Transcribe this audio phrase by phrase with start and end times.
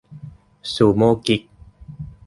[0.73, 1.41] ซูโม่กิ๊ก